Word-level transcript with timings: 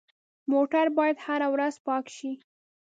موټر 0.51 0.85
باید 0.97 1.17
هره 1.25 1.47
ورځ 1.53 1.75
پاک 1.85 2.05
شي. 2.15 2.31